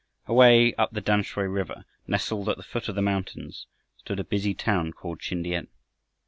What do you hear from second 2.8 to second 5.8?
of the mountains, stood a busy town called Sin tiam.